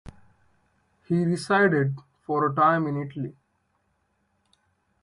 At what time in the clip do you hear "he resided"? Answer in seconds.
1.03-1.95